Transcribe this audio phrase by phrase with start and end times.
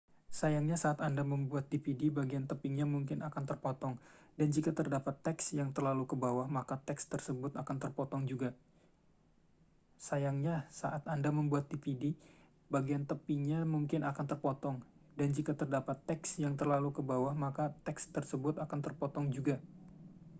[0.39, 3.95] sayangnya saat anda membuat dvd bagian tepinya mungkin akan terpotong
[4.39, 8.49] dan jika terdapat teks yang terlalu ke bawah maka teks tersebut akan terpotong juga